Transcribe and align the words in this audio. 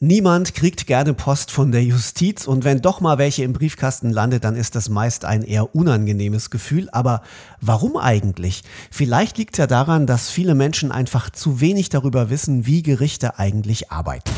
Niemand 0.00 0.54
kriegt 0.54 0.86
gerne 0.86 1.12
Post 1.12 1.50
von 1.50 1.72
der 1.72 1.82
Justiz 1.82 2.46
und 2.46 2.62
wenn 2.62 2.80
doch 2.80 3.00
mal 3.00 3.18
welche 3.18 3.42
im 3.42 3.52
Briefkasten 3.52 4.10
landet, 4.10 4.44
dann 4.44 4.54
ist 4.54 4.76
das 4.76 4.88
meist 4.88 5.24
ein 5.24 5.42
eher 5.42 5.74
unangenehmes 5.74 6.50
Gefühl. 6.50 6.88
Aber 6.92 7.22
warum 7.60 7.96
eigentlich? 7.96 8.62
Vielleicht 8.92 9.38
liegt 9.38 9.58
ja 9.58 9.66
daran, 9.66 10.06
dass 10.06 10.30
viele 10.30 10.54
Menschen 10.54 10.92
einfach 10.92 11.30
zu 11.30 11.60
wenig 11.60 11.88
darüber 11.88 12.30
wissen, 12.30 12.64
wie 12.64 12.84
Gerichte 12.84 13.40
eigentlich 13.40 13.90
arbeiten. 13.90 14.30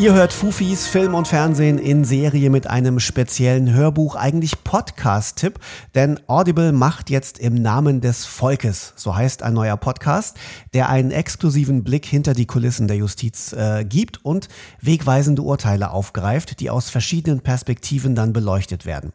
Ihr 0.00 0.14
hört 0.14 0.32
Fufis 0.32 0.86
Film 0.86 1.14
und 1.14 1.28
Fernsehen 1.28 1.76
in 1.76 2.06
Serie 2.06 2.48
mit 2.48 2.66
einem 2.66 3.00
speziellen 3.00 3.74
Hörbuch, 3.74 4.16
eigentlich 4.16 4.64
Podcast-Tipp, 4.64 5.58
denn 5.94 6.18
Audible 6.26 6.72
macht 6.72 7.10
jetzt 7.10 7.38
im 7.38 7.52
Namen 7.52 8.00
des 8.00 8.24
Volkes, 8.24 8.94
so 8.96 9.14
heißt 9.14 9.42
ein 9.42 9.52
neuer 9.52 9.76
Podcast, 9.76 10.38
der 10.72 10.88
einen 10.88 11.10
exklusiven 11.10 11.84
Blick 11.84 12.06
hinter 12.06 12.32
die 12.32 12.46
Kulissen 12.46 12.88
der 12.88 12.96
Justiz 12.96 13.52
äh, 13.52 13.84
gibt 13.84 14.24
und 14.24 14.48
wegweisende 14.80 15.42
Urteile 15.42 15.90
aufgreift, 15.90 16.60
die 16.60 16.70
aus 16.70 16.88
verschiedenen 16.88 17.40
Perspektiven 17.40 18.14
dann 18.14 18.32
beleuchtet 18.32 18.86
werden. 18.86 19.12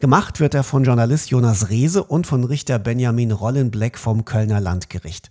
Gemacht 0.00 0.40
wird 0.40 0.54
er 0.54 0.64
von 0.64 0.82
Journalist 0.82 1.30
Jonas 1.30 1.70
Rehse 1.70 2.02
und 2.02 2.26
von 2.26 2.42
Richter 2.42 2.80
Benjamin 2.80 3.30
Rollenbleck 3.30 3.96
vom 3.96 4.24
Kölner 4.24 4.58
Landgericht. 4.58 5.30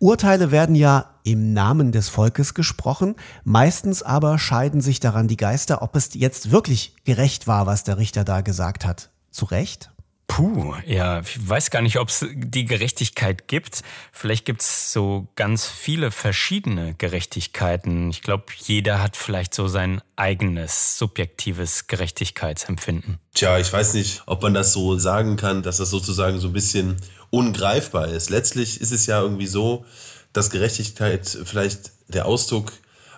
Urteile 0.00 0.50
werden 0.50 0.74
ja 0.74 1.12
im 1.24 1.52
Namen 1.52 1.92
des 1.92 2.08
Volkes 2.08 2.54
gesprochen. 2.54 3.14
Meistens 3.44 4.02
aber 4.02 4.38
scheiden 4.38 4.80
sich 4.80 5.00
daran 5.00 5.28
die 5.28 5.36
Geister, 5.36 5.82
ob 5.82 5.96
es 5.96 6.10
jetzt 6.14 6.50
wirklich 6.50 6.94
gerecht 7.04 7.46
war, 7.46 7.66
was 7.66 7.84
der 7.84 7.98
Richter 7.98 8.24
da 8.24 8.40
gesagt 8.40 8.84
hat. 8.84 9.10
Zu 9.30 9.46
Recht? 9.46 9.90
Puh, 10.34 10.74
ja, 10.86 11.20
ich 11.20 11.46
weiß 11.46 11.70
gar 11.70 11.82
nicht, 11.82 11.98
ob 11.98 12.08
es 12.08 12.24
die 12.32 12.64
Gerechtigkeit 12.64 13.48
gibt. 13.48 13.82
Vielleicht 14.12 14.46
gibt 14.46 14.62
es 14.62 14.90
so 14.90 15.28
ganz 15.36 15.66
viele 15.66 16.10
verschiedene 16.10 16.94
Gerechtigkeiten. 16.94 18.08
Ich 18.08 18.22
glaube, 18.22 18.44
jeder 18.56 19.02
hat 19.02 19.14
vielleicht 19.14 19.52
so 19.52 19.68
sein 19.68 20.00
eigenes 20.16 20.96
subjektives 20.96 21.86
Gerechtigkeitsempfinden. 21.86 23.18
Tja, 23.34 23.58
ich 23.58 23.70
weiß 23.70 23.92
nicht, 23.92 24.22
ob 24.24 24.40
man 24.40 24.54
das 24.54 24.72
so 24.72 24.98
sagen 24.98 25.36
kann, 25.36 25.62
dass 25.62 25.76
das 25.76 25.90
sozusagen 25.90 26.40
so 26.40 26.48
ein 26.48 26.54
bisschen 26.54 26.96
ungreifbar 27.28 28.08
ist. 28.08 28.30
Letztlich 28.30 28.80
ist 28.80 28.90
es 28.90 29.04
ja 29.04 29.20
irgendwie 29.20 29.46
so, 29.46 29.84
dass 30.32 30.48
Gerechtigkeit 30.48 31.28
vielleicht 31.44 31.92
der 32.08 32.24
Ausdruck 32.24 32.72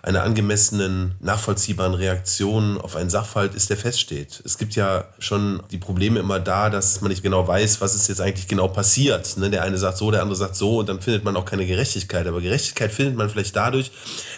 einer 0.05 0.21
angemessenen, 0.21 1.15
nachvollziehbaren 1.19 1.95
Reaktion 1.95 2.79
auf 2.79 2.95
einen 2.95 3.09
Sachverhalt 3.09 3.55
ist, 3.55 3.71
der 3.71 3.77
feststeht. 3.77 4.39
Es 4.45 4.59
gibt 4.59 4.75
ja 4.75 5.05
schon 5.17 5.63
die 5.71 5.79
Probleme 5.79 6.19
immer 6.19 6.39
da, 6.39 6.69
dass 6.69 7.01
man 7.01 7.09
nicht 7.09 7.23
genau 7.23 7.47
weiß, 7.47 7.81
was 7.81 7.95
ist 7.95 8.07
jetzt 8.07 8.21
eigentlich 8.21 8.47
genau 8.47 8.67
passiert. 8.67 9.35
Ne? 9.37 9.49
Der 9.49 9.63
eine 9.63 9.79
sagt 9.79 9.97
so, 9.97 10.11
der 10.11 10.21
andere 10.21 10.35
sagt 10.35 10.55
so 10.55 10.77
und 10.77 10.89
dann 10.89 11.01
findet 11.01 11.23
man 11.23 11.35
auch 11.35 11.45
keine 11.45 11.65
Gerechtigkeit. 11.65 12.27
Aber 12.27 12.39
Gerechtigkeit 12.39 12.91
findet 12.91 13.15
man 13.15 13.31
vielleicht 13.31 13.55
dadurch, 13.55 13.91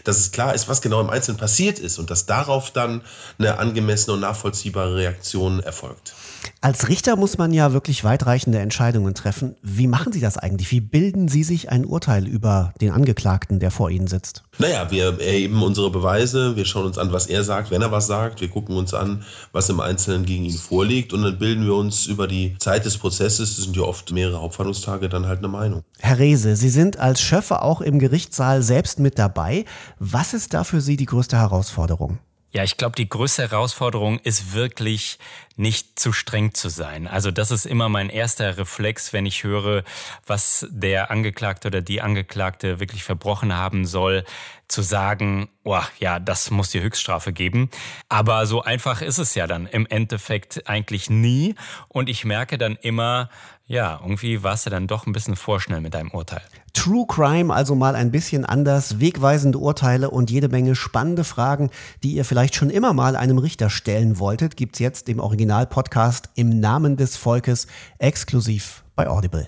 dass 0.05 0.17
es 0.17 0.31
klar 0.31 0.55
ist, 0.55 0.69
was 0.69 0.81
genau 0.81 1.01
im 1.01 1.09
Einzelnen 1.09 1.37
passiert 1.37 1.79
ist 1.79 1.99
und 1.99 2.09
dass 2.09 2.25
darauf 2.25 2.71
dann 2.71 3.01
eine 3.37 3.59
angemessene 3.59 4.13
und 4.13 4.21
nachvollziehbare 4.21 4.95
Reaktion 4.95 5.59
erfolgt. 5.59 6.13
Als 6.61 6.87
Richter 6.87 7.15
muss 7.17 7.37
man 7.37 7.51
ja 7.51 7.73
wirklich 7.73 8.03
weitreichende 8.03 8.59
Entscheidungen 8.59 9.13
treffen. 9.13 9.55
Wie 9.61 9.87
machen 9.87 10.13
Sie 10.13 10.21
das 10.21 10.37
eigentlich? 10.37 10.71
Wie 10.71 10.79
bilden 10.79 11.27
Sie 11.27 11.43
sich 11.43 11.69
ein 11.69 11.85
Urteil 11.85 12.25
über 12.25 12.73
den 12.79 12.91
Angeklagten, 12.91 13.59
der 13.59 13.69
vor 13.69 13.89
Ihnen 13.89 14.07
sitzt? 14.07 14.43
Naja, 14.57 14.89
wir 14.89 15.19
erheben 15.19 15.56
unsere 15.63 15.89
Beweise, 15.89 16.55
wir 16.55 16.65
schauen 16.65 16.85
uns 16.85 16.97
an, 16.97 17.11
was 17.11 17.27
er 17.27 17.43
sagt, 17.43 17.71
wenn 17.71 17.81
er 17.81 17.91
was 17.91 18.07
sagt, 18.07 18.41
wir 18.41 18.49
gucken 18.49 18.75
uns 18.75 18.93
an, 18.93 19.23
was 19.51 19.69
im 19.69 19.79
Einzelnen 19.79 20.25
gegen 20.25 20.45
ihn 20.45 20.57
vorliegt 20.57 21.13
und 21.13 21.23
dann 21.23 21.37
bilden 21.37 21.65
wir 21.65 21.75
uns 21.75 22.05
über 22.05 22.27
die 22.27 22.55
Zeit 22.59 22.85
des 22.85 22.97
Prozesses, 22.97 23.55
das 23.55 23.65
sind 23.65 23.75
ja 23.75 23.83
oft 23.83 24.11
mehrere 24.11 24.41
Hauptverhandlungstage, 24.41 25.09
dann 25.09 25.25
halt 25.25 25.39
eine 25.39 25.47
Meinung. 25.47 25.83
Herr 25.99 26.19
Rehse, 26.19 26.55
Sie 26.55 26.69
sind 26.69 26.99
als 26.99 27.21
Schöffe 27.21 27.61
auch 27.61 27.81
im 27.81 27.99
Gerichtssaal 27.99 28.61
selbst 28.61 28.99
mit 28.99 29.19
dabei. 29.19 29.65
Was 29.99 30.33
ist 30.33 30.53
da 30.53 30.63
für 30.63 30.81
Sie 30.81 30.97
die 30.97 31.05
größte 31.05 31.37
Herausforderung? 31.37 32.19
Ja, 32.51 32.63
ich 32.63 32.77
glaube, 32.77 32.95
die 32.95 33.09
größte 33.09 33.43
Herausforderung 33.43 34.19
ist 34.19 34.53
wirklich 34.53 35.19
nicht 35.57 35.99
zu 35.99 36.13
streng 36.13 36.53
zu 36.53 36.69
sein. 36.69 37.07
Also 37.07 37.29
das 37.29 37.51
ist 37.51 37.65
immer 37.65 37.89
mein 37.89 38.09
erster 38.09 38.57
Reflex, 38.57 39.11
wenn 39.11 39.25
ich 39.25 39.43
höre, 39.43 39.83
was 40.25 40.65
der 40.69 41.11
Angeklagte 41.11 41.67
oder 41.67 41.81
die 41.81 42.01
Angeklagte 42.01 42.79
wirklich 42.79 43.03
verbrochen 43.03 43.55
haben 43.55 43.85
soll, 43.85 44.23
zu 44.67 44.81
sagen, 44.81 45.49
oh, 45.63 45.81
ja, 45.99 46.19
das 46.19 46.51
muss 46.51 46.69
die 46.69 46.81
Höchststrafe 46.81 47.33
geben. 47.33 47.69
Aber 48.07 48.45
so 48.45 48.61
einfach 48.61 49.01
ist 49.01 49.17
es 49.17 49.35
ja 49.35 49.47
dann 49.47 49.65
im 49.65 49.85
Endeffekt 49.85 50.69
eigentlich 50.69 51.09
nie. 51.09 51.55
Und 51.89 52.07
ich 52.07 52.23
merke 52.23 52.57
dann 52.57 52.77
immer, 52.81 53.29
ja, 53.65 53.99
irgendwie 54.01 54.43
warst 54.43 54.65
du 54.65 54.69
dann 54.69 54.87
doch 54.87 55.05
ein 55.05 55.11
bisschen 55.11 55.35
vorschnell 55.35 55.81
mit 55.81 55.93
deinem 55.93 56.11
Urteil. 56.11 56.41
True 56.73 57.05
Crime 57.07 57.53
also 57.53 57.75
mal 57.75 57.95
ein 57.95 58.11
bisschen 58.11 58.45
anders, 58.45 58.99
wegweisende 58.99 59.57
Urteile 59.57 60.09
und 60.09 60.29
jede 60.29 60.47
Menge 60.47 60.75
spannende 60.75 61.23
Fragen, 61.23 61.71
die 62.03 62.11
ihr 62.11 62.23
vielleicht 62.37 62.53
schon 62.53 62.69
immer 62.69 62.93
mal 62.93 63.15
einem 63.15 63.39
Richter 63.39 63.71
stellen 63.71 64.19
wolltet, 64.19 64.57
gibt's 64.57 64.77
jetzt 64.77 65.09
im 65.09 65.19
Original-Podcast 65.19 66.29
im 66.35 66.59
Namen 66.59 66.95
des 66.95 67.17
Volkes 67.17 67.65
exklusiv 67.97 68.83
bei 68.95 69.07
Audible. 69.07 69.47